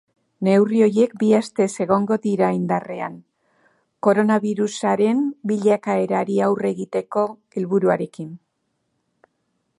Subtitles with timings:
[0.45, 3.19] Neurri horiek bi astez egongo dira indarrean,
[4.09, 7.27] koronabirusaren bilakaerari aurre egiteko
[7.59, 8.35] helburuarekin.